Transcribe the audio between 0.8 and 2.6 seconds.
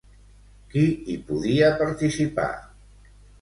hi podia participar?